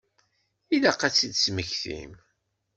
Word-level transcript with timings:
Ilaq 0.75 1.01
ad 1.03 1.13
tt-id-tesmektim. 1.13 2.11